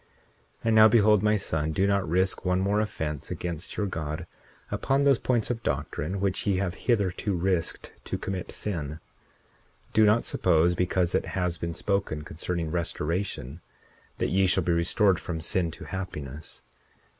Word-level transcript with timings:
41:9 0.01 0.07
And 0.63 0.75
now 0.75 0.87
behold, 0.87 1.21
my 1.21 1.37
son, 1.37 1.71
do 1.73 1.85
not 1.85 2.09
risk 2.09 2.43
one 2.43 2.59
more 2.59 2.79
offense 2.79 3.29
against 3.29 3.77
your 3.77 3.85
God 3.85 4.25
upon 4.71 5.03
those 5.03 5.19
points 5.19 5.51
of 5.51 5.61
doctrine, 5.61 6.19
which 6.19 6.47
ye 6.47 6.55
have 6.57 6.73
hitherto 6.73 7.35
risked 7.35 7.91
to 8.05 8.17
commit 8.17 8.51
sin. 8.51 8.97
41:10 9.93 9.93
Do 9.93 10.05
not 10.07 10.23
suppose, 10.23 10.73
because 10.73 11.13
it 11.13 11.27
has 11.37 11.59
been 11.59 11.75
spoken 11.75 12.23
concerning 12.23 12.71
restoration, 12.71 13.61
that 14.17 14.29
ye 14.31 14.47
shall 14.47 14.63
be 14.63 14.73
restored 14.73 15.19
from 15.19 15.39
sin 15.39 15.69
to 15.69 15.83
happiness. 15.83 16.63